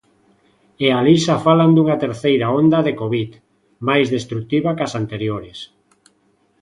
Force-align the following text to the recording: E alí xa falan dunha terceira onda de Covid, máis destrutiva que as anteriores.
E 0.85 0.87
alí 0.99 1.15
xa 1.25 1.37
falan 1.45 1.71
dunha 1.73 1.99
terceira 2.03 2.47
onda 2.61 2.79
de 2.87 2.93
Covid, 3.01 3.29
máis 3.87 4.07
destrutiva 4.15 4.75
que 4.77 4.83
as 4.87 4.93
anteriores. 5.01 5.59